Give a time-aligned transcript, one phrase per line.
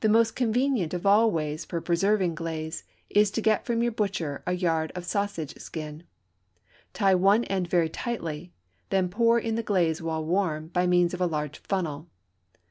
[0.00, 4.42] The most convenient of all ways for preserving glaze is to get from your butcher
[4.46, 6.04] a yard of sausage skin.
[6.94, 8.54] Tie one end very tightly,
[8.88, 12.08] then pour in the glaze while warm by means of a large funnel.